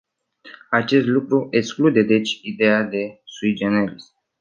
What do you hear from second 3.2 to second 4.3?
sui generis.